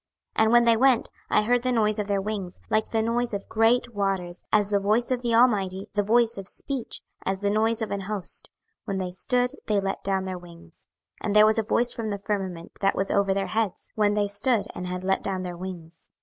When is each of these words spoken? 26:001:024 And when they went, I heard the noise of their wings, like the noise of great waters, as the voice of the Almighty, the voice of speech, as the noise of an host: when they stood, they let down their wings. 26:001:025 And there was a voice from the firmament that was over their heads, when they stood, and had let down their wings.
26:001:024 0.35 0.43
And 0.43 0.51
when 0.51 0.65
they 0.65 0.77
went, 0.77 1.09
I 1.29 1.41
heard 1.43 1.61
the 1.61 1.71
noise 1.71 1.99
of 1.99 2.07
their 2.07 2.19
wings, 2.21 2.59
like 2.71 2.89
the 2.89 3.03
noise 3.03 3.35
of 3.35 3.47
great 3.47 3.93
waters, 3.93 4.43
as 4.51 4.71
the 4.71 4.79
voice 4.79 5.11
of 5.11 5.21
the 5.21 5.35
Almighty, 5.35 5.89
the 5.93 6.01
voice 6.01 6.37
of 6.39 6.47
speech, 6.47 7.01
as 7.23 7.41
the 7.41 7.51
noise 7.51 7.83
of 7.83 7.91
an 7.91 7.99
host: 8.09 8.49
when 8.85 8.97
they 8.97 9.11
stood, 9.11 9.51
they 9.67 9.79
let 9.79 10.03
down 10.03 10.25
their 10.25 10.39
wings. 10.39 10.87
26:001:025 11.21 11.25
And 11.27 11.35
there 11.35 11.45
was 11.45 11.59
a 11.59 11.63
voice 11.63 11.93
from 11.93 12.09
the 12.09 12.17
firmament 12.17 12.71
that 12.81 12.95
was 12.95 13.11
over 13.11 13.31
their 13.31 13.45
heads, 13.45 13.91
when 13.93 14.15
they 14.15 14.27
stood, 14.27 14.65
and 14.73 14.87
had 14.87 15.03
let 15.03 15.21
down 15.21 15.43
their 15.43 15.55
wings. 15.55 16.09